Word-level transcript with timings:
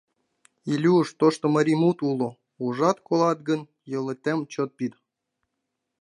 Илюш, 0.71 1.07
тошто 1.19 1.45
марий 1.55 1.79
мут 1.81 1.97
уло: 2.09 2.29
«Ужат-колат 2.65 3.39
гын, 3.47 3.61
йолетым 3.91 4.39
чот 4.51 4.69
пид!» 4.77 4.93